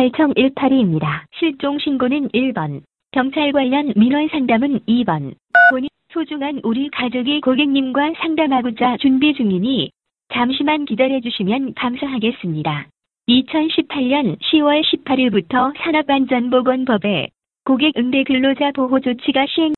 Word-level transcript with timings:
경찰청 0.00 0.32
182입니다. 0.32 1.24
실종 1.38 1.78
신고는 1.78 2.28
1번. 2.28 2.80
경찰 3.12 3.52
관련 3.52 3.92
민원 3.96 4.28
상담은 4.28 4.80
2번. 4.88 5.34
본인 5.70 5.90
소중한 6.10 6.60
우리 6.64 6.88
가족이 6.88 7.42
고객님과 7.42 8.14
상담하고자 8.22 8.96
준비 9.00 9.34
중이니 9.34 9.90
잠시만 10.32 10.86
기다려주시면 10.86 11.74
감사하겠습니다. 11.74 12.86
2018년 13.28 14.38
10월 14.40 14.82
18일부터 14.82 15.74
산업안전보건법에 15.84 17.28
고객 17.66 17.92
응대 17.98 18.24
근로자 18.24 18.70
보호 18.74 19.00
조치가 19.00 19.44
시행 19.54 19.74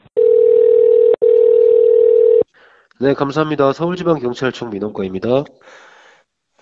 네, 3.01 3.13
감사합니다. 3.15 3.73
서울지방경찰청 3.73 4.71
민원과입니다. 4.71 5.29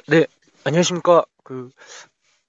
네, 0.08 0.24
안녕하십니까. 0.64 1.24
그, 1.44 1.68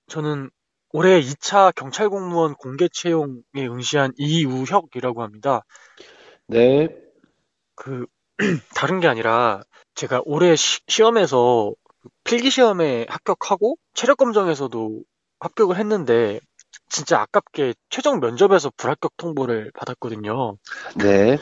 저는 0.07 0.49
올해 0.93 1.21
2차 1.21 1.73
경찰 1.75 2.09
공무원 2.09 2.53
공개 2.55 2.87
채용에 2.91 3.41
응시한 3.57 4.11
이우혁이라고 4.17 5.23
합니다. 5.23 5.61
네, 6.47 6.87
그, 7.75 8.05
다른 8.75 8.99
게 8.99 9.07
아니라 9.07 9.61
제가 9.95 10.21
올해 10.25 10.55
시, 10.55 10.81
시험에서 10.87 11.73
필기 12.23 12.49
시험에 12.49 13.05
합격하고 13.09 13.77
체력 13.93 14.17
검정에서도 14.17 15.01
합격을 15.39 15.77
했는데 15.77 16.39
진짜 16.89 17.21
아깝게 17.21 17.73
최종 17.89 18.19
면접에서 18.19 18.71
불합격 18.75 19.15
통보를 19.17 19.71
받았거든요. 19.73 20.57
네, 20.97 21.37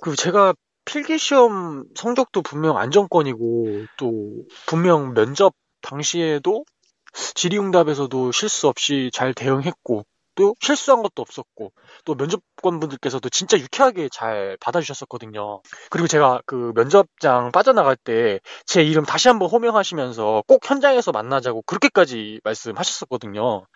그 0.00 0.16
제가 0.16 0.54
필기 0.84 1.18
시험 1.18 1.84
성적도 1.94 2.42
분명 2.42 2.78
안정권이고 2.78 3.84
또 3.98 4.44
분명 4.66 5.12
면접 5.12 5.54
당시에도 5.82 6.64
질의응답에서도 7.12 8.32
실수 8.32 8.68
없이 8.68 9.10
잘 9.12 9.34
대응했고 9.34 10.04
또 10.34 10.54
실수한 10.60 11.02
것도 11.02 11.20
없었고 11.20 11.72
또 12.04 12.14
면접관 12.14 12.78
분들께서도 12.78 13.28
진짜 13.28 13.58
유쾌하게 13.58 14.08
잘 14.12 14.56
받아주셨었거든요. 14.60 15.62
그리고 15.90 16.06
제가 16.06 16.42
그 16.46 16.72
면접장 16.76 17.50
빠져나갈 17.50 17.96
때 17.96 18.38
제 18.66 18.82
이름 18.82 19.04
다시 19.04 19.28
한번 19.28 19.48
호명하시면서 19.48 20.44
꼭 20.46 20.68
현장에서 20.68 21.10
만나자고 21.10 21.62
그렇게까지 21.62 22.40
말씀하셨었거든요. 22.44 23.66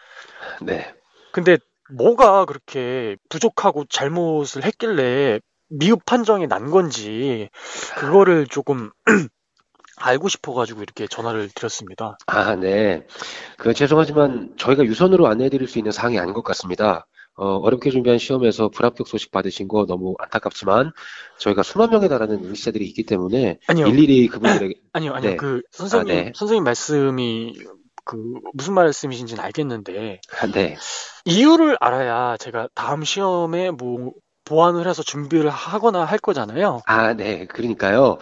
네. 0.60 0.94
근데 1.32 1.56
뭐가 1.90 2.44
그렇게 2.44 3.16
부족하고 3.28 3.86
잘못을 3.86 4.64
했길래 4.64 5.40
미흡 5.70 6.04
판정이 6.04 6.46
난 6.46 6.70
건지 6.70 7.48
그거를 7.96 8.46
조금 8.46 8.90
알고 10.02 10.28
싶어가지고 10.28 10.82
이렇게 10.82 11.06
전화를 11.06 11.48
드렸습니다. 11.54 12.16
아, 12.26 12.56
네. 12.56 13.06
그, 13.56 13.72
죄송하지만 13.74 14.54
저희가 14.58 14.84
유선으로 14.84 15.26
안내해드릴 15.26 15.68
수 15.68 15.78
있는 15.78 15.92
사항이 15.92 16.18
아닌 16.18 16.34
것 16.34 16.42
같습니다. 16.42 17.06
어, 17.34 17.56
어렵게 17.56 17.90
준비한 17.90 18.18
시험에서 18.18 18.68
불합격 18.68 19.08
소식 19.08 19.30
받으신 19.30 19.66
거 19.66 19.86
너무 19.86 20.14
안타깝지만 20.18 20.92
저희가 21.38 21.62
수만 21.62 21.90
명에 21.90 22.08
달하는 22.08 22.44
응시자들이 22.44 22.84
있기 22.88 23.04
때문에 23.04 23.58
아니요. 23.66 23.86
일일이 23.86 24.28
그분들에게 24.28 24.74
아니요, 24.92 25.14
아니요. 25.14 25.30
네. 25.30 25.36
그 25.36 25.62
선생님 25.70 26.10
아, 26.10 26.14
네. 26.14 26.32
선생님 26.34 26.62
말씀이 26.62 27.54
그 28.04 28.16
무슨 28.52 28.74
말씀이신지는 28.74 29.42
알겠는데 29.42 30.20
아, 30.40 30.46
네. 30.48 30.76
이유를 31.24 31.78
알아야 31.80 32.36
제가 32.36 32.68
다음 32.74 33.02
시험에 33.02 33.70
뭐 33.70 34.12
보완을 34.44 34.86
해서 34.88 35.02
준비를 35.02 35.50
하거나 35.50 36.04
할 36.04 36.18
거잖아요. 36.18 36.80
아, 36.86 37.14
네. 37.14 37.46
그러니까요. 37.46 38.18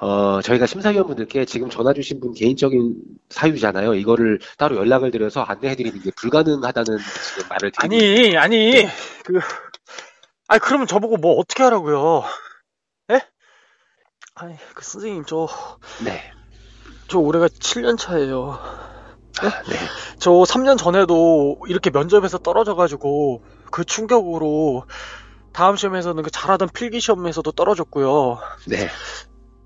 어, 0.00 0.40
저희가 0.42 0.66
심사위원분들께 0.66 1.44
지금 1.44 1.70
전화 1.70 1.92
주신 1.92 2.20
분 2.20 2.34
개인적인 2.34 2.94
사유잖아요. 3.30 3.94
이거를 3.94 4.38
따로 4.58 4.76
연락을 4.76 5.10
드려서 5.10 5.42
안내해 5.42 5.74
드리는 5.74 5.98
게 6.00 6.10
불가능하다는 6.16 6.98
지금 6.98 7.48
말을 7.48 7.70
드리고 7.70 7.82
아니, 7.82 8.36
아니, 8.36 8.86
그, 9.24 9.40
아니, 10.48 10.60
그러면 10.60 10.86
저보고 10.86 11.16
뭐 11.16 11.36
어떻게 11.38 11.62
하라고요? 11.62 12.24
예? 13.12 13.22
아니, 14.34 14.56
그 14.74 14.84
선생님, 14.84 15.24
저, 15.26 15.48
네. 16.04 16.32
저 17.08 17.18
올해가 17.18 17.48
7년 17.48 17.98
차예요. 17.98 18.58
아, 19.40 19.62
네. 19.62 19.76
저 20.18 20.30
3년 20.30 20.76
전에도 20.76 21.58
이렇게 21.66 21.88
면접에서 21.90 22.38
떨어져가지고 22.38 23.42
그 23.70 23.84
충격으로 23.84 24.84
다음 25.52 25.76
시험에서는 25.76 26.22
그 26.22 26.30
잘하던 26.30 26.68
필기 26.74 27.00
시험에서도 27.00 27.50
떨어졌고요. 27.52 28.38
네. 28.68 28.88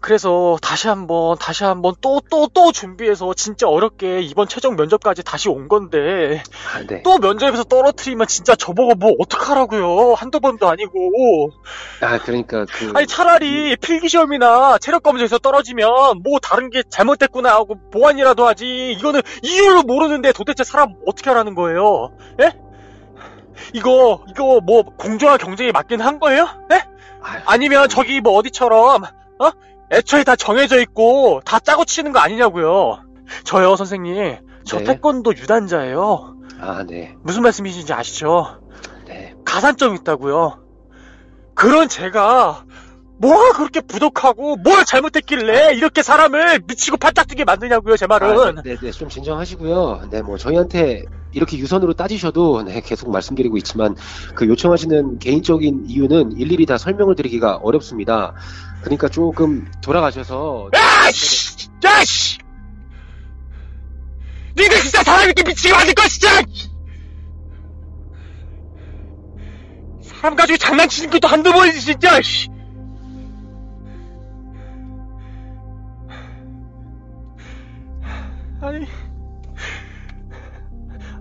그래서 0.06 0.56
다시 0.62 0.86
한번, 0.86 1.36
다시 1.36 1.64
한번 1.64 1.94
또, 2.00 2.20
또, 2.30 2.47
또 2.47 2.70
준비해서 2.70 3.34
진짜 3.34 3.69
어렵게 3.69 4.20
이번 4.20 4.47
최종 4.47 4.76
면접까지 4.76 5.24
다시 5.24 5.48
온 5.48 5.66
건데, 5.66 6.44
아, 6.72 6.86
네. 6.86 7.02
또 7.02 7.19
면접에서 7.19 7.64
떨어뜨리면 7.64 8.28
진짜 8.28 8.54
저보고 8.54 8.94
뭐 8.94 9.14
어떡하라고요. 9.19 10.14
한두 10.14 10.38
번도 10.38 10.69
아니고. 10.69 11.50
아, 12.03 12.18
그러니까 12.18 12.66
그 12.66 12.92
아니 12.94 13.08
차라리 13.08 13.74
필기 13.76 14.08
시험이나 14.08 14.78
체력검정에서 14.78 15.38
떨어지면 15.38 16.22
뭐 16.22 16.38
다른 16.41 16.70
게 16.70 16.84
잘못됐구나 16.88 17.53
하고 17.53 17.74
보완이라도 17.91 18.47
하지. 18.47 18.92
이거는 18.92 19.22
이유를 19.42 19.82
모르는데 19.88 20.32
도대체 20.32 20.62
사람 20.62 20.94
어떻게 21.06 21.30
하라는 21.30 21.56
거예요? 21.56 22.12
예? 22.42 22.53
이거 23.72 24.24
이거 24.28 24.60
뭐 24.60 24.82
공정한 24.82 25.38
경쟁에 25.38 25.72
맞긴 25.72 26.00
한 26.00 26.18
거예요? 26.18 26.48
예? 26.72 26.76
아, 27.22 27.42
아니면 27.46 27.88
저기 27.88 28.20
뭐 28.20 28.34
어디처럼 28.34 29.04
어? 29.04 29.50
애초에 29.90 30.24
다 30.24 30.36
정해져 30.36 30.80
있고 30.80 31.40
다 31.44 31.58
짜고 31.58 31.84
치는 31.84 32.12
거 32.12 32.18
아니냐고요. 32.18 33.02
저요 33.44 33.76
선생님. 33.76 34.38
저 34.64 34.78
네. 34.78 34.84
태권도 34.84 35.36
유단자예요. 35.36 36.36
아, 36.60 36.84
네. 36.86 37.14
무슨 37.22 37.42
말씀이신지 37.42 37.92
아시죠? 37.92 38.60
네. 39.06 39.34
가산점 39.44 39.94
있다고요. 39.94 40.58
그런 41.54 41.88
제가 41.88 42.64
뭐가 43.19 43.53
그렇게 43.56 43.81
부족하고 43.81 44.56
뭘 44.56 44.84
잘못했길래 44.84 45.75
이렇게 45.75 46.03
사람을 46.03 46.60
미치고 46.66 46.99
팔짝 46.99 47.27
뛰게 47.28 47.44
만드냐고요, 47.44 47.97
제 47.97 48.06
말은. 48.06 48.59
아, 48.59 48.62
네, 48.62 48.77
네, 48.77 48.91
좀 48.91 49.09
진정하시고요. 49.09 50.09
네, 50.10 50.22
뭐 50.22 50.37
저희한테 50.37 51.04
이렇게 51.32 51.56
유선으로 51.59 51.94
따지셔도 51.94 52.62
네, 52.62 52.81
계속 52.82 53.10
말씀드리고 53.10 53.56
있지만 53.59 53.97
그 54.34 54.47
요청하시는 54.47 55.19
개인적인 55.19 55.87
이유는 55.88 56.32
일일이 56.32 56.66
다 56.66 56.77
설명을 56.77 57.16
드리기가 57.16 57.56
어렵습니다. 57.56 58.34
그러니까 58.82 59.09
조금 59.09 59.66
돌아가셔서 59.83 60.71
야씨! 60.75 61.69
야씨! 61.84 62.38
니들 64.59 64.81
진짜 64.81 65.03
사람 65.03 65.25
이렇게 65.25 65.43
미치게 65.43 65.72
만들 65.72 65.94
거 65.94 66.06
진짜! 66.09 66.43
사람 70.03 70.37
가지고 70.37 70.56
장난치는 70.59 71.10
것도 71.10 71.28
한두 71.28 71.53
번이지 71.53 71.81
진짜! 71.81 72.21
아니 78.66 78.84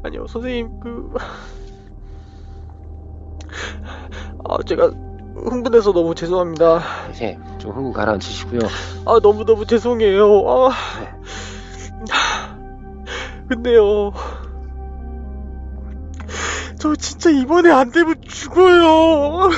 아니요 0.04 0.26
선생님 0.28 0.80
그 0.80 1.14
아, 4.48 4.58
제가 4.66 4.88
흥분해서 5.36 5.92
너무 5.92 6.16
죄송합니다. 6.16 6.80
네, 7.14 7.38
좀 7.58 7.72
흥분 7.72 7.94
가라앉히시고요. 7.94 8.60
아, 9.06 9.20
너무 9.22 9.44
너무 9.44 9.66
죄송해요. 9.66 10.26
아. 10.48 10.70
근데요. 13.50 14.12
저 16.80 16.96
진짜 16.96 17.30
이번에 17.32 17.72
안 17.72 17.92
되면 17.92 18.22
죽어요. 18.22 19.50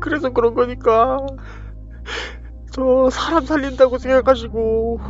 그래서 0.00 0.30
그런 0.30 0.54
거니까. 0.54 1.18
저 2.76 3.08
사람 3.10 3.46
살린다고 3.46 3.96
생각하시고. 3.96 5.00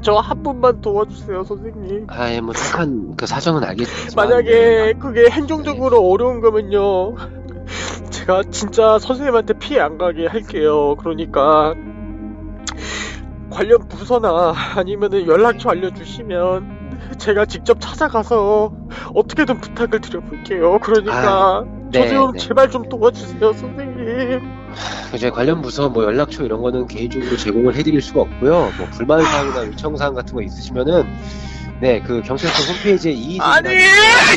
저 0.00 0.14
한 0.20 0.42
분만 0.42 0.80
도와주세요, 0.80 1.44
선생님. 1.44 2.06
아, 2.08 2.32
예, 2.32 2.40
뭐 2.40 2.54
착한 2.54 3.14
그 3.16 3.26
사정은 3.26 3.62
알겠지만 3.62 4.28
만약에 4.28 4.94
그게 4.94 5.28
행정적으로 5.28 6.00
어려운 6.08 6.40
거면요. 6.40 7.14
제가 8.08 8.44
진짜 8.44 8.98
선생님한테 8.98 9.54
피해 9.58 9.80
안 9.80 9.98
가게 9.98 10.26
할게요. 10.26 10.94
그러니까 10.96 11.74
관련 13.50 13.86
부서나 13.88 14.54
아니면은 14.76 15.26
연락처 15.26 15.68
알려주시면 15.70 17.16
제가 17.18 17.44
직접 17.44 17.78
찾아가서 17.80 18.72
어떻게든 19.14 19.60
부탁을 19.60 20.00
드려볼게요. 20.00 20.78
그러니까 20.78 21.64
저 21.92 22.00
네, 22.00 22.08
좀 22.08 22.32
네. 22.32 22.38
제발 22.38 22.70
좀 22.70 22.88
도와주세요, 22.88 23.52
선생님. 23.52 24.57
이제 25.14 25.30
관련 25.30 25.62
부서 25.62 25.88
뭐 25.88 26.04
연락처 26.04 26.44
이런 26.44 26.60
거는 26.60 26.86
개인적으로 26.86 27.36
제공을 27.36 27.74
해드릴 27.74 28.00
수가 28.02 28.22
없고요. 28.22 28.72
뭐 28.76 28.86
불만 28.92 29.22
사항이나 29.22 29.66
요청 29.66 29.96
사항 29.96 30.14
같은 30.14 30.34
거 30.34 30.42
있으시면은 30.42 31.04
네, 31.80 32.00
그 32.00 32.22
경찰서 32.22 32.72
홈페이지에 32.72 33.12
이의 33.12 33.40
아니 33.40 33.68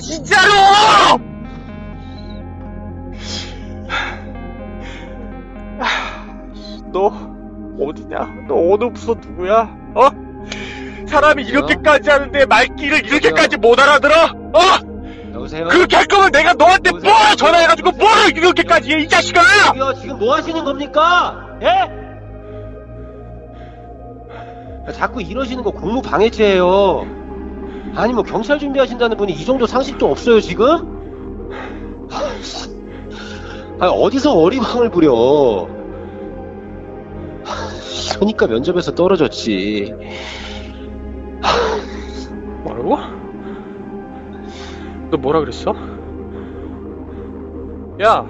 진짜로! 0.02 0.52
너 6.92 7.08
어디냐? 7.80 8.46
너 8.48 8.74
어느 8.74 8.92
부서 8.92 9.16
누구야? 9.16 9.76
어? 9.96 10.10
사람이 11.08 11.44
이렇게까지 11.44 12.10
하는데 12.10 12.46
말귀를 12.46 13.06
이렇게까지 13.06 13.58
못 13.58 13.80
알아들어? 13.80 14.14
어? 14.54 14.91
여보세요? 15.34 15.68
그렇게 15.68 15.96
할 15.96 16.06
거면 16.06 16.32
내가 16.32 16.54
너한테? 16.54 16.92
뭐 16.92 17.02
전화해가지고 17.38 17.92
뭘 17.92 18.10
이렇게까지 18.36 18.94
해, 18.94 19.00
이 19.02 19.08
자식아! 19.08 19.42
저기요, 19.68 19.94
지금 20.02 20.20
뭐 20.20 20.36
하시는 20.36 20.64
겁니까? 20.64 21.48
예? 21.62 22.02
자꾸 24.94 25.22
이러시는 25.22 25.64
거 25.64 25.72
공무 25.72 26.02
방해죄예요. 26.02 27.06
아니 27.96 28.14
뭐 28.14 28.24
경찰 28.24 28.58
준비하신다는 28.60 29.18
분이 29.18 29.34
이 29.34 29.46
정도 29.46 29.68
상식도 29.68 30.10
없어요 30.10 30.40
지금? 30.42 31.00
아 33.80 33.88
어디서 33.88 34.34
어리광을 34.34 34.90
부려? 34.90 35.68
그러니까 38.16 38.48
면접에서 38.48 38.94
떨어졌지. 38.94 39.94
뭐라고? 42.64 43.21
너 45.12 45.18
뭐라 45.18 45.42
그랬어? 45.42 45.74
야! 48.02 48.26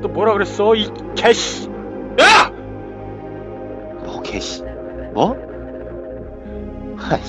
너 0.00 0.08
뭐라 0.08 0.32
그랬어? 0.32 0.74
이 0.74 0.88
개씨! 1.14 1.68
야! 1.68 2.50
뭐 4.04 4.22
개씨? 4.22 4.64
뭐? 5.12 5.36
아이, 7.00 7.20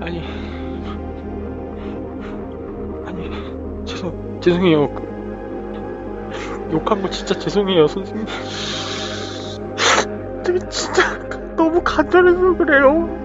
아니 0.00 0.22
아니 3.06 3.84
죄송 3.84 4.40
죄송해요 4.40 4.94
그, 4.94 6.68
욕한 6.72 7.02
거 7.02 7.10
진짜 7.10 7.38
죄송해요 7.38 7.86
선생님 7.86 8.26
되게 10.44 10.58
진짜 10.68 11.18
너무 11.56 11.82
간단해서 11.82 12.56
그래요 12.56 13.21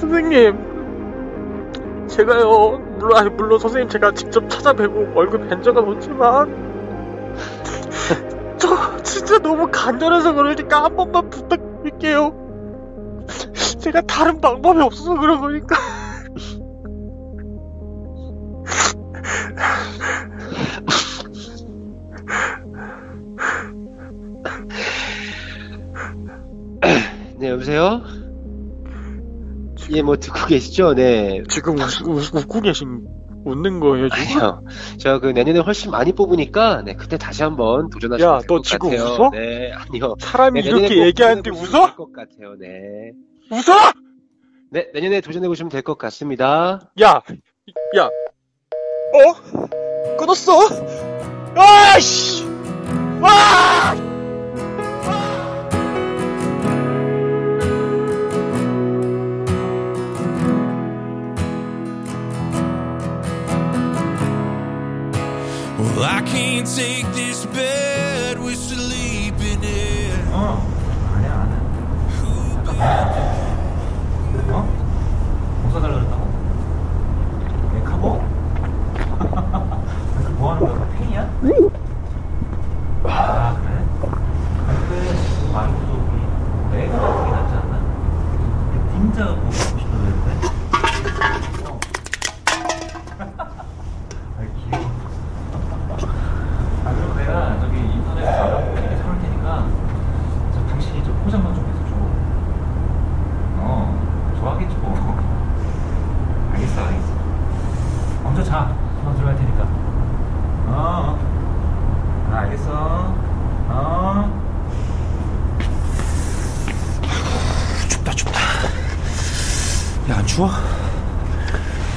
선생님 0.00 0.70
제가요 2.08 2.78
물론 2.98 3.18
아니, 3.18 3.30
물론 3.30 3.58
선생님 3.58 3.88
제가 3.88 4.12
직접 4.12 4.48
찾아뵈고 4.48 5.12
얼굴 5.14 5.48
뵌 5.48 5.62
적은 5.62 5.82
없지만 5.84 6.70
저 8.58 9.02
진짜 9.02 9.38
너무 9.38 9.68
간단해서 9.70 10.32
그러니까 10.34 10.84
한 10.84 10.96
번만 10.96 11.30
부탁드릴게요 11.30 12.40
제가 13.80 14.02
다른 14.02 14.40
방법이 14.40 14.80
없어서 14.80 15.14
그런 15.14 15.40
거니까. 15.40 15.76
네 27.38 27.48
여보세요? 27.48 28.02
예 29.90 30.02
뭐 30.02 30.16
듣고 30.16 30.46
계시죠? 30.46 30.94
네. 30.94 31.42
지금 31.48 31.78
웃, 31.78 32.00
웃, 32.06 32.34
웃 32.34 32.46
고 32.48 32.60
계신, 32.60 33.06
웃는 33.44 33.80
거예요, 33.80 34.08
지금? 34.10 34.40
아니요. 34.40 34.64
저그 34.98 35.28
내년에 35.28 35.60
훨씬 35.60 35.90
많이 35.90 36.12
뽑으니까 36.12 36.82
네 36.82 36.94
그때 36.94 37.16
다시 37.16 37.42
한번 37.42 37.88
도전하시면 37.90 38.34
야, 38.34 38.38
될너것 38.40 38.64
지금 38.64 38.90
같아요. 38.90 39.04
웃어? 39.14 39.30
네 39.30 39.72
아니요. 39.72 40.14
사람이 40.20 40.62
네, 40.62 40.68
이렇게 40.68 40.94
꼭 40.96 41.06
얘기하는데 41.06 41.50
웃어? 41.50 41.86
될것 41.86 42.12
같아요. 42.12 42.56
네. 42.58 43.12
웃어? 43.50 43.92
네 44.72 44.88
내년에 44.94 45.20
도전해 45.20 45.48
보시면 45.48 45.70
될 45.70 45.82
것 45.82 45.96
같습니다. 45.98 46.92
야, 47.02 47.22
야, 47.96 48.04
어? 48.06 50.16
끊었어? 50.18 50.52
아이씨! 51.56 52.44
와! 53.20 53.94
Can't 66.62 66.76
take 66.76 67.06
this 67.14 67.46
bed 67.46 68.38
we're 68.38 68.54
sleeping 68.54 69.62
in. 69.64 70.28
어, 70.32 70.70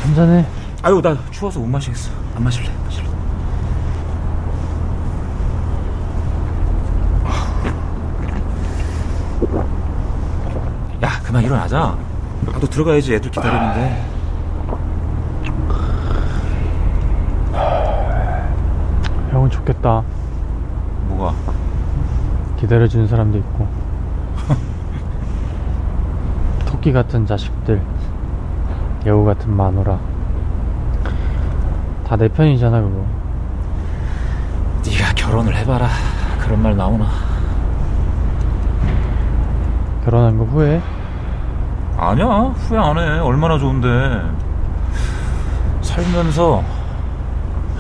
한잔해. 0.04 0.46
아유, 0.82 1.02
나 1.02 1.18
추워서 1.32 1.62
못 1.62 1.68
마시겠어. 1.68 2.12
안 2.36 2.44
마실래, 2.44 2.70
마실래. 2.84 3.08
야, 11.04 11.10
그만 11.24 11.44
일어나자. 11.44 11.98
나도 12.46 12.68
들어가야지 12.68 13.16
애들 13.16 13.32
기다리는데. 13.32 14.06
형은 19.32 19.50
좋겠다. 19.50 20.04
뭐가? 21.08 21.34
기다려주는 22.60 23.08
사람도 23.08 23.38
있고. 23.38 23.68
토끼 26.68 26.92
같은 26.92 27.26
자식들. 27.26 27.82
여우 29.06 29.26
같은 29.26 29.52
마누라. 29.56 30.00
다 32.08 32.16
내 32.16 32.28
편이잖아, 32.28 32.80
그거. 32.82 33.06
네가 34.86 35.14
결혼을 35.16 35.56
해봐라. 35.58 35.88
그런 36.40 36.62
말 36.62 36.76
나오나? 36.78 37.08
결혼한 40.06 40.38
거 40.38 40.44
후회해? 40.46 40.82
아니야, 41.98 42.26
후회 42.28 42.78
안 42.78 42.98
해. 42.98 43.20
얼마나 43.20 43.58
좋은데. 43.58 44.22
살면서 45.82 46.64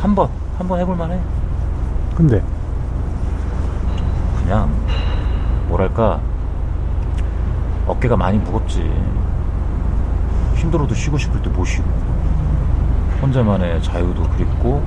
한 0.01 0.15
번, 0.15 0.29
한 0.57 0.67
번 0.67 0.79
해볼 0.79 0.95
만해. 0.95 1.19
근데, 2.15 2.41
그냥 4.39 4.69
뭐랄까 5.67 6.19
어깨가 7.87 8.15
많이 8.15 8.37
무겁지 8.37 8.91
힘들어도 10.63 10.93
쉬고 10.95 11.17
싶을 11.17 11.41
때 11.41 11.49
못 11.49 11.65
쉬고 11.65 11.83
혼자만의 13.21 13.81
자유도 13.83 14.23
그립고 14.29 14.83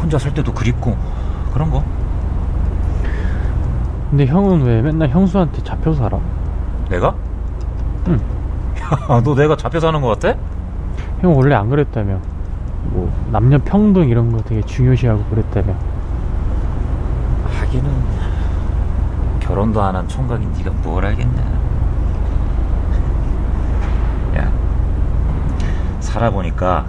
혼자 0.00 0.18
살 0.18 0.32
때도 0.34 0.52
그립고 0.52 0.96
그런 1.52 1.70
거 1.70 1.82
근데 4.10 4.26
형은 4.26 4.62
왜 4.62 4.80
맨날 4.82 5.08
형수한테 5.08 5.62
잡혀 5.64 5.92
살아? 5.92 6.18
내가? 6.88 7.14
응. 8.08 8.18
야 9.10 9.20
너 9.22 9.34
내가 9.34 9.56
잡혀 9.56 9.80
사는 9.80 10.00
거 10.00 10.08
같아? 10.08 10.34
형 11.20 11.36
원래 11.36 11.54
안 11.54 11.68
그랬다며. 11.68 12.18
뭐, 12.84 13.12
남녀 13.30 13.58
평등 13.58 14.08
이런 14.08 14.32
거 14.32 14.38
되게 14.44 14.62
중요시하고 14.62 15.24
그랬다며. 15.24 15.74
하기는 17.60 17.90
결혼도 19.40 19.82
안 19.82 19.94
한 19.96 20.08
총각이 20.08 20.46
네가 20.58 20.70
뭘 20.82 21.04
알겠냐 21.04 21.42
야 24.38 24.50
살아보니까 26.18 26.84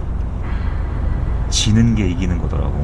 지는 1.48 1.94
게 1.94 2.08
이기는 2.08 2.38
거더라고 2.38 2.74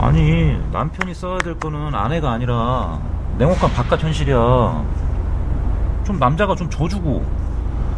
아니 0.00 0.58
남편이 0.72 1.14
써야 1.14 1.38
될 1.38 1.58
거는 1.58 1.94
아내가 1.94 2.32
아니라 2.32 2.98
냉혹한 3.38 3.72
바깥 3.72 4.02
현실이야 4.02 4.84
좀 6.04 6.18
남자가 6.18 6.54
좀 6.54 6.68
져주고 6.68 7.24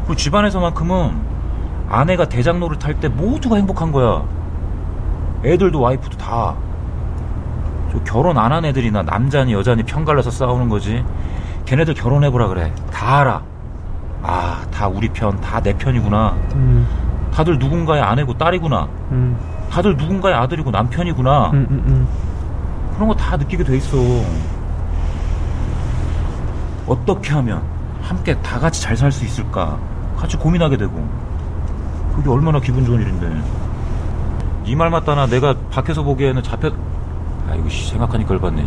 그리고 0.02 0.14
집안에서만큼은 0.14 1.36
아내가 1.88 2.28
대장 2.28 2.60
노릇 2.60 2.84
할때 2.84 3.08
모두가 3.08 3.56
행복한 3.56 3.90
거야 3.92 4.22
애들도 5.44 5.80
와이프도 5.80 6.16
다좀그 6.18 8.04
결혼 8.04 8.38
안 8.38 8.52
한 8.52 8.64
애들이나 8.64 9.02
남자니 9.02 9.52
여자니 9.52 9.82
편 9.84 10.04
갈라서 10.04 10.30
싸우는 10.30 10.68
거지. 10.68 11.04
걔네들 11.66 11.94
결혼해보라 11.94 12.48
그래. 12.48 12.72
다 12.90 13.18
알아. 13.20 13.42
아, 14.22 14.55
다 14.76 14.86
우리 14.88 15.08
편, 15.08 15.40
다 15.40 15.58
내 15.60 15.72
편이구나. 15.72 16.36
음, 16.54 16.86
다들 17.32 17.58
누군가의 17.58 18.02
아내고 18.02 18.36
딸이구나. 18.36 18.86
음, 19.10 19.34
다들 19.70 19.96
누군가의 19.96 20.34
아들이고 20.34 20.70
남편이구나. 20.70 21.50
음, 21.50 21.66
음, 21.70 21.82
음. 21.86 22.08
그런 22.94 23.08
거 23.08 23.14
다 23.14 23.36
느끼게 23.38 23.64
돼 23.64 23.76
있어. 23.78 23.96
어떻게 26.86 27.32
하면 27.32 27.62
함께 28.02 28.34
다 28.42 28.58
같이 28.60 28.82
잘 28.82 28.96
살 28.96 29.10
수 29.10 29.24
있을까? 29.24 29.78
같이 30.16 30.36
고민하게 30.36 30.76
되고. 30.76 30.92
그게 32.14 32.28
얼마나 32.30 32.60
기분 32.60 32.84
좋은 32.84 33.00
일인데. 33.00 33.26
이 34.66 34.74
말 34.76 34.90
맞다나 34.90 35.26
내가 35.26 35.54
밖에서 35.70 36.02
보기에는 36.02 36.42
잡혀. 36.42 36.68
아, 37.48 37.54
이거 37.54 37.68
씨, 37.68 37.90
생각하니까 37.90 38.34
열받네. 38.34 38.66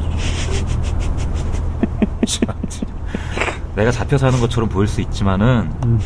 내가 3.80 3.92
잡혀 3.92 4.18
사는 4.18 4.38
것처럼 4.42 4.68
보일 4.68 4.90
수 4.90 5.00
있지만은, 5.00 5.72
음. 5.86 6.00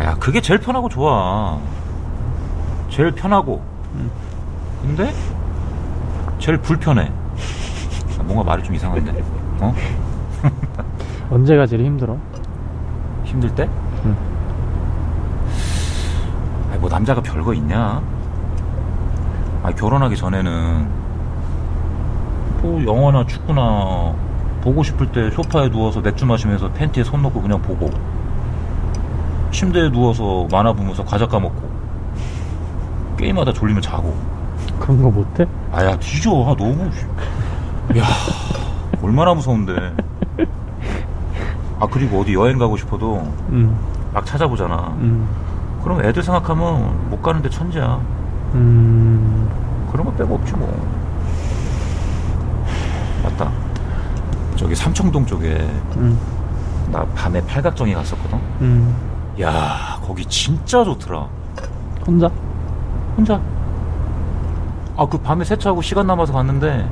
야, 0.00 0.14
그게 0.18 0.40
제일 0.40 0.58
편하고 0.58 0.88
좋아. 0.88 1.58
제일 2.88 3.10
편하고. 3.10 3.62
근데, 4.80 5.12
제일 6.38 6.56
불편해. 6.56 7.12
아, 8.18 8.22
뭔가 8.22 8.44
말이 8.44 8.62
좀 8.62 8.74
이상한데. 8.74 9.22
어? 9.60 9.74
언제가 11.30 11.66
제일 11.66 11.84
힘들어? 11.84 12.16
힘들 13.24 13.54
때? 13.54 13.68
응. 14.06 14.16
아니, 16.70 16.80
뭐 16.80 16.88
남자가 16.88 17.20
별거 17.20 17.52
있냐? 17.52 18.00
아 19.62 19.70
결혼하기 19.72 20.16
전에는 20.16 20.88
뭐 22.62 22.84
영화나 22.86 23.26
축구나 23.26 24.14
보고 24.66 24.82
싶을 24.82 25.12
때 25.12 25.30
소파에 25.30 25.70
누워서 25.70 26.00
맥주 26.00 26.26
마시면서 26.26 26.68
팬티에 26.72 27.04
손 27.04 27.22
넣고 27.22 27.40
그냥 27.40 27.62
보고 27.62 27.88
침대에 29.52 29.92
누워서 29.92 30.48
만화 30.50 30.72
보면서 30.72 31.04
과자 31.04 31.24
까먹고 31.24 31.70
게임하다 33.16 33.52
졸리면 33.52 33.80
자고. 33.80 34.12
그런 34.80 35.00
거 35.00 35.08
못해? 35.08 35.46
아야 35.72 35.96
뒤져. 36.00 36.30
아, 36.30 36.56
너무 36.56 36.90
야 37.96 38.02
얼마나 39.00 39.34
무서운데. 39.34 39.94
아 41.78 41.86
그리고 41.88 42.22
어디 42.22 42.34
여행 42.34 42.58
가고 42.58 42.76
싶어도 42.76 43.18
음, 43.50 43.78
막 44.12 44.26
찾아보잖아. 44.26 44.96
음, 44.98 45.28
그럼 45.84 46.04
애들 46.04 46.24
생각하면 46.24 47.08
못 47.08 47.22
가는데 47.22 47.48
천재야. 47.48 48.00
음. 48.54 49.48
그런 49.92 50.06
거 50.06 50.12
빼고 50.14 50.34
없지 50.34 50.54
뭐 50.54 50.68
맞다 53.22 53.48
저기 54.56 54.74
삼청동 54.74 55.26
쪽에 55.26 55.56
음, 55.96 56.18
나 56.90 57.04
밤에 57.14 57.40
팔각정에 57.46 57.94
갔었거든 57.94 58.38
음. 58.60 58.96
야 59.40 59.98
거기 60.02 60.24
진짜 60.26 60.82
좋더라 60.82 61.26
혼자? 62.06 62.30
혼자 63.16 63.40
아 64.98 65.06
그 65.06 65.18
밤에 65.18 65.44
세차하고 65.44 65.82
시간 65.82 66.06
남아서 66.06 66.32
갔는데 66.32 66.88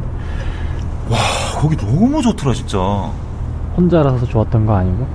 와 1.10 1.16
거기 1.58 1.74
너무 1.76 2.20
좋더라 2.20 2.52
진짜 2.52 2.78
혼자라서 3.76 4.26
좋았던 4.26 4.66
거 4.66 4.74
아니고? 4.76 5.06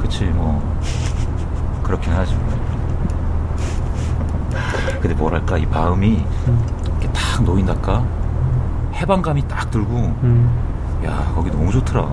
그치 0.00 0.24
뭐 0.24 0.62
그렇긴 1.82 2.12
하지 2.14 2.34
뭐. 2.34 2.56
근데 5.00 5.14
뭐랄까 5.14 5.58
이 5.58 5.66
마음이 5.66 6.24
음, 6.48 6.66
이렇게 6.86 7.08
딱 7.12 7.42
놓인달까 7.44 8.02
해방감이 8.94 9.46
딱 9.46 9.70
들고 9.70 9.94
음. 9.94 10.50
야 11.06 11.32
거기 11.34 11.50
너무 11.50 11.70
좋더라 11.70 12.08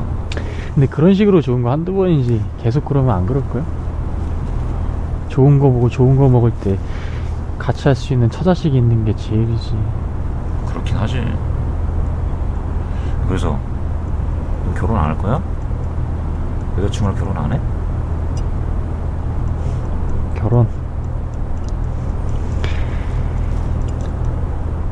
근데 0.73 0.87
그런 0.87 1.13
식으로 1.13 1.41
좋은 1.41 1.61
거 1.61 1.71
한두 1.71 1.93
번이지 1.93 2.43
계속 2.61 2.85
그러면 2.85 3.15
안 3.15 3.25
그럴 3.25 3.43
거야? 3.49 3.63
좋은 5.29 5.59
거 5.59 5.69
보고 5.69 5.89
좋은 5.89 6.15
거 6.15 6.27
먹을 6.29 6.51
때 6.61 6.77
같이 7.59 7.87
할 7.87 7.95
수 7.95 8.13
있는 8.13 8.29
처자식이 8.29 8.75
있는 8.75 9.05
게 9.05 9.15
제일이지. 9.15 9.75
그렇긴 10.67 10.97
하지 10.97 11.23
그래서 13.27 13.57
너 14.65 14.73
결혼 14.73 14.97
안 14.97 15.05
할 15.09 15.17
거야? 15.17 15.41
여자친구랑 16.77 17.17
결혼 17.17 17.37
안 17.37 17.53
해? 17.53 17.59
결혼. 20.35 20.67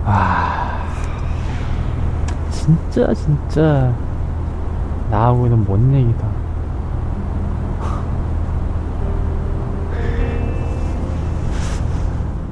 아, 0.06 0.82
진짜 2.92 3.14
진짜 3.14 3.94
나하고는 5.10 5.64
뭔 5.64 5.94
얘기다. 5.94 6.28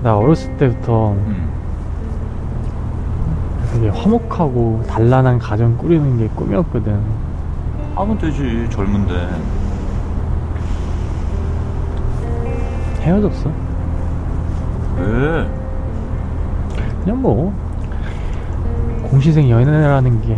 나 0.02 0.18
어렸을 0.18 0.56
때부터 0.56 1.12
응 1.12 1.50
되게 3.74 3.90
화목하고 3.90 4.82
단란한 4.88 5.40
가정 5.40 5.78
꾸리는 5.78 6.18
게 6.18 6.30
꿈이었거든. 6.30 6.98
하면 7.96 8.18
되지 8.18 8.66
젊은데 8.70 9.28
헤어졌어. 13.02 13.52
왜? 14.98 15.50
그냥 17.04 17.22
뭐 17.22 17.54
공시생 19.10 19.50
연애라는 19.50 20.22
게 20.22 20.38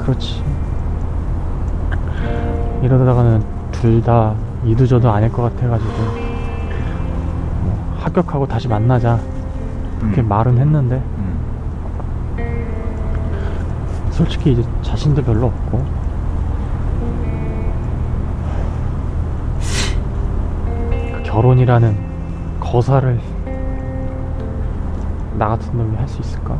그렇지 0.00 0.42
이러다가는 2.82 3.42
둘 3.72 4.02
다 4.02 4.34
이도저도 4.64 5.10
아닐 5.10 5.30
것 5.30 5.42
같아가지고 5.42 5.90
뭐 7.62 7.96
합격하고 8.00 8.46
다시 8.46 8.66
만나자 8.68 9.18
그렇게 10.00 10.20
응. 10.22 10.28
말은 10.28 10.58
했는데 10.58 11.02
응. 11.18 11.34
솔직히 14.10 14.52
이제 14.52 14.62
자신도 14.82 15.22
별로 15.22 15.46
없고 15.46 15.84
그 21.12 21.22
결혼이라는 21.24 21.96
거사를 22.60 23.20
나 25.38 25.48
같은 25.48 25.76
놈이 25.76 25.96
할 25.96 26.08
수 26.08 26.20
있을까? 26.20 26.56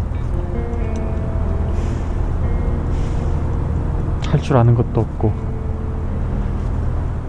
할줄 4.34 4.56
아는 4.56 4.74
것도 4.74 5.00
없고 5.00 5.32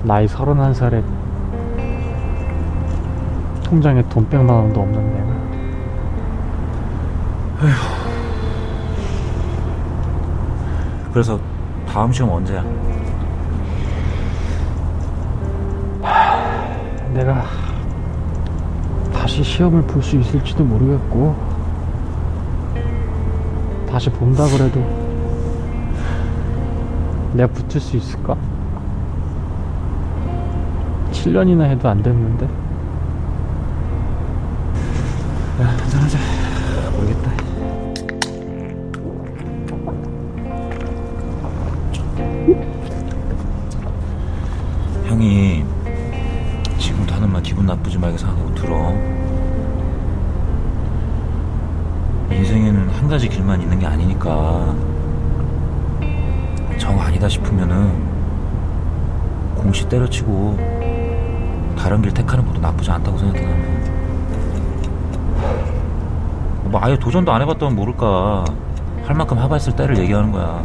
나이 0.03 0.27
서른한 0.27 0.73
살에 0.73 1.03
통장에 3.63 4.01
돈 4.09 4.27
백만 4.27 4.55
원도 4.55 4.81
없는 4.81 5.13
내가 5.13 5.35
그래서 11.13 11.39
다음 11.87 12.11
시험 12.11 12.31
언제야? 12.31 12.63
내가 17.13 17.43
다시 19.13 19.43
시험을 19.43 19.83
볼 19.83 20.01
수 20.01 20.17
있을지도 20.17 20.63
모르겠고 20.63 21.35
다시 23.89 24.09
본다 24.09 24.43
그래도 24.47 25.04
내가 27.35 27.51
붙을 27.51 27.81
수 27.81 27.97
있을까? 27.97 28.37
7년이나 31.11 31.63
해도 31.63 31.89
안 31.89 32.01
됐는데. 32.01 32.45
야 35.61 35.67
한잔하자. 35.67 36.17
모르겠다. 36.95 37.31
형이 45.07 45.65
지금도 46.77 47.15
하는 47.15 47.29
말 47.31 47.43
기분 47.43 47.65
나쁘지 47.65 47.97
말게 47.97 48.17
생각하고 48.17 48.55
들어. 48.55 48.93
인생에는 52.31 52.89
한 52.89 53.09
가지 53.09 53.27
길만 53.27 53.61
있는 53.61 53.77
게 53.77 53.85
아니니까. 53.85 54.73
정 54.75 54.94
아니다 57.15 57.29
싶으면은 57.29 57.93
공시 59.55 59.87
때려치고 59.87 60.57
다른 61.77 62.01
길 62.01 62.13
택하는 62.13 62.45
것도 62.45 62.59
나쁘지 62.59 62.91
않다고 62.91 63.17
생각해 63.17 63.41
나는. 63.41 63.85
뭐 66.65 66.81
아예 66.83 66.99
도전도 66.99 67.31
안 67.31 67.41
해봤다면 67.41 67.73
모를까 67.73 68.43
할 69.05 69.15
만큼 69.15 69.39
해봤을 69.39 69.77
때를 69.77 69.97
얘기하는 69.99 70.29
거야. 70.31 70.61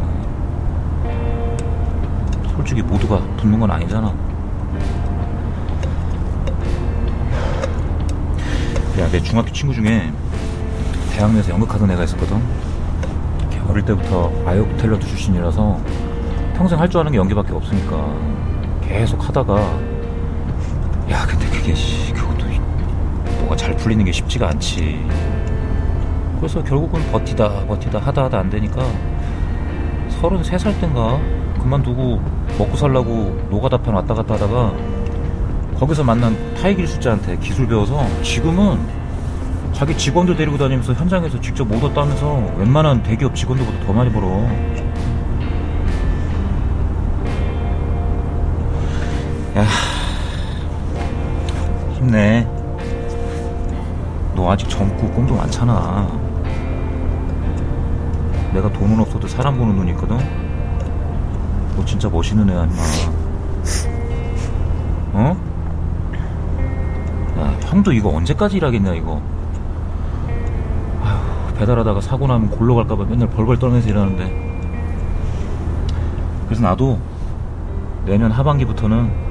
솔직히 2.53 2.81
모두가 2.81 3.19
붙는 3.37 3.57
건 3.59 3.71
아니잖아. 3.71 4.13
야 8.99 9.07
내 9.09 9.21
중학교 9.21 9.51
친구 9.53 9.73
중에 9.73 10.11
대학 11.13 11.31
내에서 11.31 11.51
연극하던 11.51 11.89
애가 11.91 12.03
있었거든. 12.03 12.41
어릴 13.69 13.85
때부터 13.85 14.29
아역 14.45 14.67
탤런트 14.77 15.07
출신이라서 15.07 15.79
평생 16.61 16.79
할 16.79 16.87
줄 16.87 16.99
아는 17.01 17.11
게 17.11 17.17
연기밖에 17.17 17.53
없으니까 17.53 17.97
계속 18.83 19.27
하다가 19.27 19.55
야 21.09 21.25
근데 21.27 21.47
그게 21.49 21.73
씨 21.73 22.13
그것도 22.13 22.45
이- 22.51 22.59
뭐가 23.39 23.55
잘 23.55 23.75
풀리는 23.75 24.05
게 24.05 24.11
쉽지가 24.11 24.49
않지 24.49 25.03
그래서 26.37 26.63
결국은 26.63 27.01
버티다 27.11 27.65
버티다 27.65 27.97
하다 27.97 28.25
하다 28.25 28.39
안 28.39 28.49
되니까 28.51 28.83
33살 30.21 30.79
땐가 30.81 31.19
그만두고 31.63 32.21
먹고 32.59 32.77
살라고 32.77 33.47
노가다판 33.49 33.95
왔다 33.95 34.13
갔다 34.13 34.35
하다가 34.35 34.71
거기서 35.79 36.03
만난 36.03 36.35
타이길 36.61 36.85
숫자한테 36.87 37.37
기술 37.39 37.67
배워서 37.67 38.05
지금은 38.21 38.77
자기 39.73 39.97
직원들 39.97 40.35
데리고 40.35 40.59
다니면서 40.59 40.93
현장에서 40.93 41.41
직접 41.41 41.67
모더 41.67 41.91
따면서 41.91 42.35
웬만한 42.57 43.01
대기업 43.01 43.33
직원들보다 43.33 43.83
더 43.87 43.93
많이 43.93 44.11
벌어. 44.11 44.27
야, 49.57 49.65
힘내. 51.93 52.47
너 54.33 54.49
아직 54.49 54.69
젊고 54.69 55.11
꿈도 55.11 55.35
많잖아. 55.35 56.07
내가 58.53 58.71
돈은 58.71 58.99
없어도 59.01 59.27
사람 59.27 59.57
보는 59.57 59.75
눈이 59.75 59.91
있거든. 59.91 60.17
너 61.75 61.83
진짜 61.85 62.07
멋있는 62.07 62.49
애야, 62.49 62.63
임마. 62.63 62.81
어? 65.13 65.37
야, 67.39 67.57
형도 67.67 67.91
이거 67.91 68.09
언제까지 68.09 68.55
일하겠냐, 68.57 68.93
이거. 68.93 69.21
아휴, 71.03 71.53
배달하다가 71.55 71.99
사고 71.99 72.25
나면 72.25 72.49
골로 72.51 72.75
갈까봐 72.75 73.03
맨날 73.03 73.29
벌벌 73.29 73.59
떨면서 73.59 73.89
일하는데. 73.89 74.51
그래서 76.45 76.61
나도 76.61 76.99
내년 78.05 78.31
하반기부터는 78.31 79.30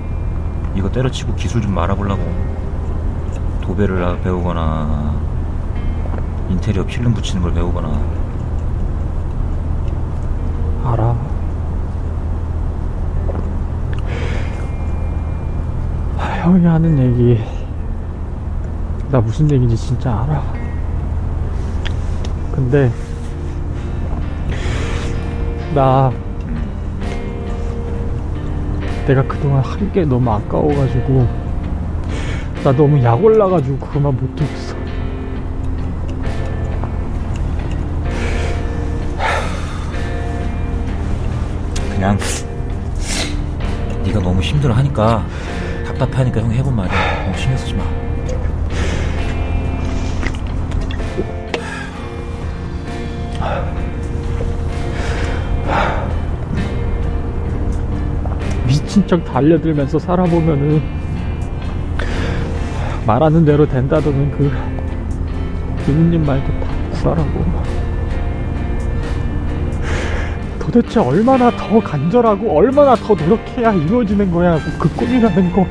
이거 0.80 0.90
때려치고 0.90 1.34
기술 1.34 1.60
좀 1.60 1.75
말아보려고. 1.75 2.22
도배를 3.60 4.22
배우거나, 4.22 5.14
인테리어 6.49 6.87
필름 6.87 7.12
붙이는 7.12 7.42
걸 7.42 7.52
배우거나. 7.52 8.00
알아. 10.82 11.14
아, 16.16 16.22
형이 16.42 16.64
하는 16.64 16.99
얘기 16.99 17.44
나 19.10 19.20
무슨 19.20 19.50
얘기인지 19.50 19.76
진짜 19.76 20.22
알아. 20.22 20.42
근데 22.52 22.90
나 25.75 26.10
내가 29.07 29.23
그동안 29.25 29.62
한 29.64 29.92
게 29.92 30.04
너무 30.04 30.30
아까워가지고 30.30 31.26
나 32.62 32.73
너무 32.73 33.02
약 33.02 33.23
올라가지고 33.25 33.78
그만 33.78 34.14
못했어. 34.16 34.76
그냥 41.95 42.19
네가 44.04 44.21
너무 44.21 44.40
힘들어 44.40 44.75
하니까 44.75 45.26
답답하니까 45.87 46.40
형이 46.40 46.57
해본 46.57 46.75
말이야. 46.75 47.25
너무 47.26 47.37
신경 47.37 47.57
쓰지 47.59 47.75
마. 47.75 47.85
미친 58.91 59.07
척 59.07 59.25
달려들면서 59.25 60.00
살아보면은 60.00 60.83
말하는 63.07 63.45
대로 63.45 63.65
된다더는 63.65 64.33
그 64.33 64.50
부모님 65.85 66.26
말도 66.26 66.49
다 66.59 66.67
구하라고. 66.91 67.45
도대체 70.59 70.99
얼마나 70.99 71.53
더 71.53 71.79
간절하고 71.79 72.50
얼마나 72.50 72.97
더 72.97 73.15
노력해야 73.15 73.75
이루어지는 73.75 74.29
거야? 74.33 74.59
그 74.81 74.89
꿈이라는 74.97 75.53
거 75.53 75.65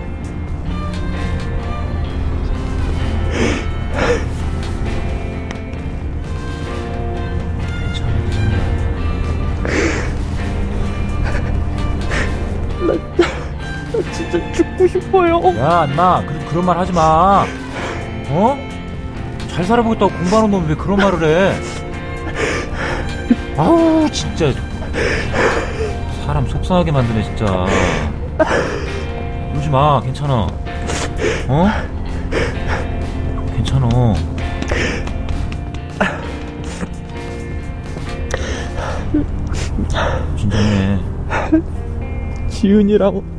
야, 15.59 15.85
인마, 15.89 16.23
그, 16.25 16.45
그런 16.49 16.65
말 16.65 16.77
하지 16.77 16.93
마. 16.93 17.45
어? 18.29 18.57
잘 19.49 19.65
살아보겠다고 19.65 20.09
공부하는 20.09 20.51
놈이 20.51 20.69
왜 20.69 20.75
그런 20.75 20.97
말을 20.97 21.23
해? 21.23 21.59
아우, 23.57 24.09
진짜. 24.09 24.53
사람 26.25 26.47
속상하게 26.47 26.93
만드네, 26.93 27.23
진짜. 27.23 27.65
그러지 29.51 29.69
마, 29.69 29.99
괜찮아. 29.99 30.47
어? 31.49 31.67
괜찮아. 33.55 33.89
진정해. 40.37 40.99
지은이랑 42.47 43.38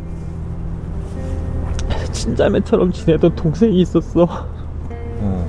친자매처럼 2.20 2.92
지내던 2.92 3.35
동생이 3.35 3.80
있었어 3.80 4.28
어. 5.20 5.46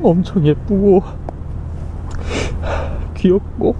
엄청 0.00 0.46
예쁘고 0.46 1.02
귀엽고 3.16 3.74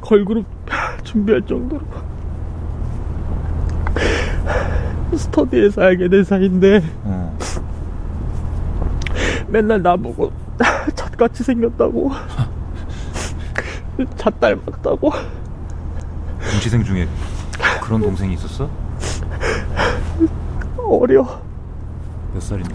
걸그룹 0.00 0.46
준비할 1.02 1.42
정도로 1.42 1.84
스터디에서 5.16 5.82
알게 5.82 6.08
된 6.08 6.22
사이인데 6.22 6.80
어. 7.04 7.36
맨날 9.48 9.82
나보고 9.82 10.30
잣같이 10.94 11.42
생겼다고 11.42 12.12
잣 14.16 14.38
닮았다고 14.38 15.10
동시생 16.52 16.84
중에 16.84 17.08
그런 17.86 18.02
동생이 18.02 18.34
있었어? 18.34 18.68
어려 20.76 21.24
몇 22.34 22.42
살인데? 22.42 22.74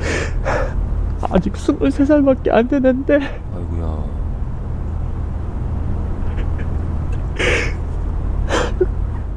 아직 1.30 1.52
23살밖에 1.52 2.50
안 2.50 2.68
되는데 2.70 3.16
아이고야. 3.54 4.06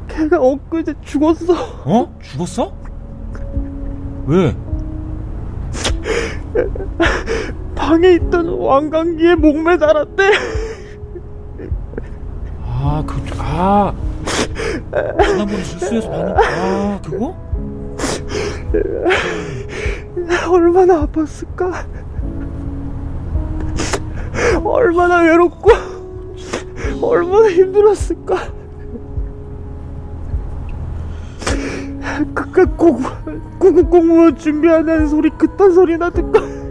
걔가 0.07 0.39
엊그제 0.39 0.93
죽었어 1.01 1.53
어? 1.85 2.17
죽었어? 2.21 2.73
왜? 4.27 4.55
방에 7.75 8.13
있던 8.13 8.47
왕관기에 8.47 9.35
목매 9.35 9.77
달았대 9.77 10.31
아, 12.63 13.03
그, 13.05 13.21
아. 13.39 13.93
지난번에 14.95 15.57
뉴스에서 15.57 16.09
봤는데, 16.09 16.41
아, 16.41 16.99
그거? 17.03 17.35
얼마나 20.51 21.05
아팠을까 21.05 21.73
얼마나 24.63 25.21
외롭고 25.21 25.71
얼마나 27.01 27.49
힘들었을까 27.49 28.35
그깟 32.33 32.77
고구, 32.77 33.03
구급 33.59 33.89
공무원 33.89 34.37
준비하는 34.37 35.07
소리 35.07 35.29
그딴 35.31 35.73
소리나 35.73 36.09
듣고 36.09 36.31
그럼 36.31 36.65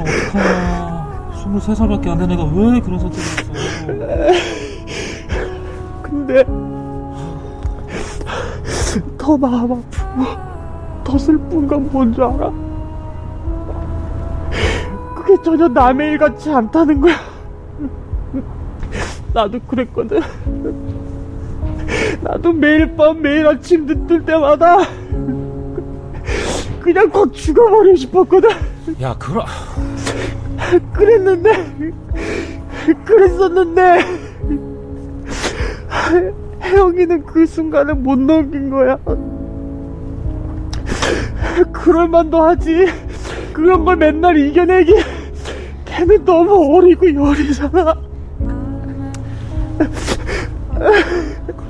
어떡하나. 0.00 1.30
23살밖에 1.44 2.08
안 2.08 2.18
된 2.18 2.30
애가 2.32 2.44
왜 2.44 2.80
그런 2.80 2.98
선택을 2.98 3.24
했어? 3.24 3.52
근데 6.26 6.42
더 9.16 9.36
마음 9.36 9.72
아프고 9.72 10.24
더 11.04 11.18
슬픈 11.18 11.66
건 11.68 11.88
뭔 11.90 12.12
줄 12.12 12.24
알아? 12.24 12.50
그게 15.14 15.40
전혀 15.44 15.68
남의 15.68 16.12
일 16.12 16.18
같지 16.18 16.50
않다는 16.50 17.00
거야. 17.00 17.14
나도 19.32 19.60
그랬거든. 19.68 20.20
나도 22.22 22.52
매일 22.52 22.96
밤 22.96 23.20
매일 23.22 23.46
아침 23.46 23.86
눈 23.86 24.06
뜰 24.06 24.24
때마다 24.24 24.78
그냥 26.80 27.08
확 27.12 27.32
죽어버리고 27.32 27.96
싶었거든. 27.96 28.48
야, 29.02 29.14
그럼. 29.18 29.44
그랬는데 30.92 31.92
그랬었는데 33.04 34.25
혜영이는 36.62 37.24
그 37.26 37.46
순간을 37.46 37.94
못 37.94 38.18
넘긴 38.18 38.70
거야 38.70 38.98
그럴 41.72 42.08
만도 42.08 42.42
하지 42.42 42.86
그런 43.52 43.84
걸 43.84 43.96
맨날 43.96 44.36
이겨내기 44.36 44.94
걔는 45.84 46.24
너무 46.24 46.76
어리고 46.76 47.06
여리잖아 47.14 47.94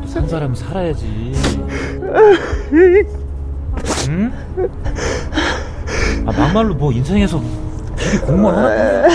산 0.06 0.26
사람은 0.26 0.54
살아야지. 0.54 1.32
응? 4.08 4.32
아 6.24 6.32
막말로 6.32 6.74
뭐 6.74 6.90
인생에서 6.92 7.40
길이 7.98 8.18
공무원 8.18 8.56
하나. 8.56 9.08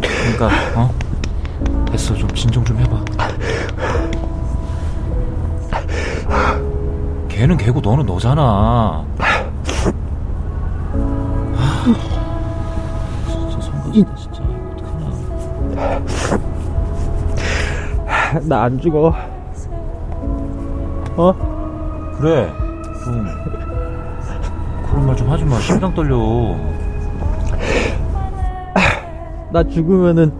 그러니까 0.00 0.50
어 0.76 0.94
됐어 1.90 2.14
좀 2.14 2.25
진정 2.36 2.64
좀 2.64 2.78
해봐. 2.78 3.04
걔는 7.28 7.56
걔고 7.56 7.80
너는 7.80 8.06
너잖아. 8.06 9.04
아, 11.56 11.84
진짜 13.28 13.60
성가시다 13.60 14.14
진짜 14.14 14.42
어떡하나. 14.72 15.10
나 18.48 18.64
안 18.64 18.78
죽어 18.80 19.14
어? 21.16 21.32
그래 22.18 22.52
좀 23.04 23.26
그런 24.90 25.06
말 25.06 25.16
좀 25.16 25.30
하지 25.30 25.44
마 25.44 25.58
심장 25.60 25.94
떨려 25.94 26.16
나 29.52 29.62
죽으면은 29.64 30.32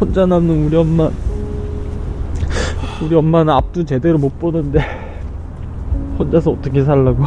혼자 0.00 0.26
남는 0.26 0.66
우리 0.66 0.76
엄마. 0.76 1.10
우리 3.02 3.14
엄마는 3.14 3.52
앞도 3.52 3.84
제대로 3.84 4.16
못 4.18 4.38
보는데 4.38 4.80
혼자서 6.18 6.52
어떻게 6.52 6.84
살라고? 6.84 7.24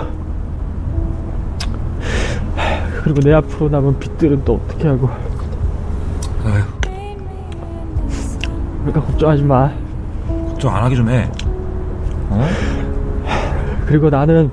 그리고 3.03 3.19
내 3.21 3.33
앞으로 3.33 3.69
남은 3.69 3.99
빚들은 3.99 4.45
또 4.45 4.55
어떻게 4.55 4.87
하고? 4.87 5.09
아휴. 6.45 6.63
그러니까 8.79 9.01
걱정하지 9.01 9.43
마. 9.43 9.71
걱정 10.49 10.75
안 10.75 10.83
하게 10.83 10.95
좀해. 10.95 11.29
어? 12.29 12.47
그리고 13.85 14.09
나는 14.09 14.49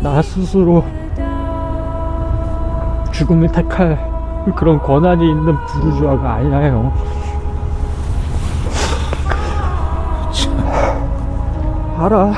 나 0.00 0.22
스스로 0.22 0.84
죽음을 3.12 3.52
택할 3.52 4.15
그런 4.54 4.78
권한이 4.80 5.28
있는 5.28 5.56
부르주아가 5.66 6.34
아니라요. 6.34 6.92
알아. 11.98 12.32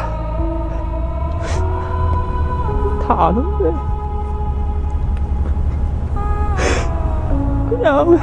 다 3.06 3.26
아는데. 3.26 3.98
그냥 7.68 8.18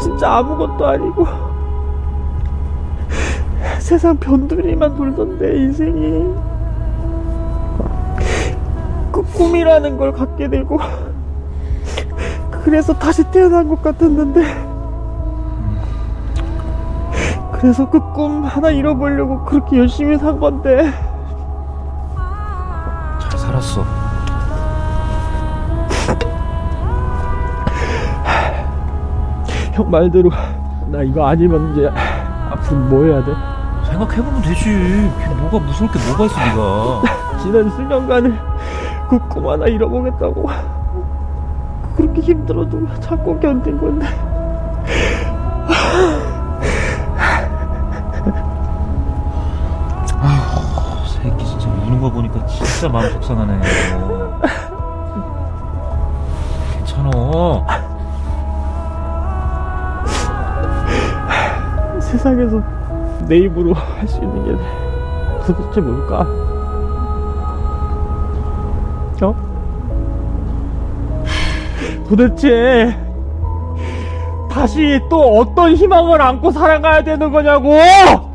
진짜 0.00 0.38
아무것도 0.38 0.86
아니고 0.86 1.26
세상 3.78 4.16
변두리만 4.16 4.96
돌던데 4.96 5.56
인생이 5.56 6.00
그 6.00 6.49
꿈이라는 9.40 9.96
걸 9.96 10.12
갖게 10.12 10.48
되고 10.50 10.78
그래서 12.62 12.92
다시 12.92 13.24
태어난 13.30 13.68
것 13.68 13.82
같았는데 13.82 14.42
그래서 17.52 17.88
그 17.88 17.98
꿈 18.12 18.44
하나 18.44 18.70
잃어보려고 18.70 19.44
그렇게 19.44 19.78
열심히 19.78 20.16
산 20.18 20.40
건데. 20.40 20.90
잘 23.20 23.38
살았어. 23.38 23.84
형 29.72 29.90
말대로 29.90 30.30
나 30.88 31.02
이거 31.02 31.26
아니면 31.26 31.72
이제 31.72 31.88
앞으로 32.50 32.80
뭐 32.80 33.04
해야 33.04 33.24
돼? 33.24 33.32
생각해보면 33.90 34.42
되지. 34.42 35.10
뭐가 35.40 35.58
무서울 35.64 35.90
게 35.90 35.98
뭐가 36.08 36.24
있어 36.26 36.40
네가. 36.40 37.38
지난 37.42 37.70
수년간을 37.70 38.49
그 39.10 39.18
꿈 39.28 39.50
하나 39.50 39.66
잃어보겠다고. 39.66 40.46
그렇게 41.96 42.20
힘들어도 42.20 42.86
참고 43.00 43.38
견딘 43.40 43.78
건데. 43.78 44.06
새끼 51.06 51.44
진짜 51.44 51.68
우는 51.86 52.00
거 52.00 52.10
보니까 52.10 52.44
진짜 52.46 52.88
마음 52.88 53.10
속상하네 53.10 53.60
괜찮아. 56.76 57.10
세상에서 62.00 62.60
내 63.28 63.38
입으로 63.38 63.74
할 63.74 64.08
수 64.08 64.18
있는 64.20 64.44
게 64.44 64.64
도대체 65.46 65.80
뭘까? 65.80 66.26
어? 69.26 69.34
도대체 72.08 72.96
다시 74.50 75.00
또 75.08 75.38
어떤 75.38 75.74
희망을 75.74 76.20
안고 76.20 76.50
살아가야 76.50 77.04
되는 77.04 77.30
거냐고! 77.30 78.29